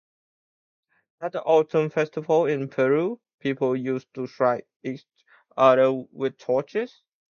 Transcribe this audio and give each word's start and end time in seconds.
At 1.21 1.33
the 1.33 1.43
autumn 1.43 1.91
festival 1.91 2.47
in 2.47 2.69
Peru 2.69 3.21
people 3.39 3.75
used 3.75 4.11
to 4.15 4.25
strike 4.25 4.65
each 4.81 5.05
other 5.55 5.91
with 6.11 6.39
torches. 6.39 7.03